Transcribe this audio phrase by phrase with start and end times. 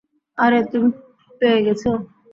[0.37, 0.89] আরে, তুমি
[1.41, 1.89] পেয়ে গেছো।